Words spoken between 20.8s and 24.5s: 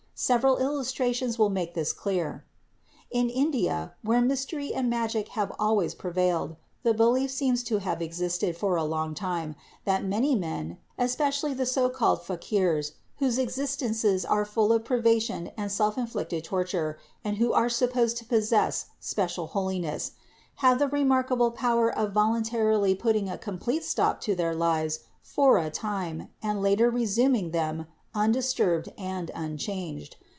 remarkable power of voluntarily putting a complete stop to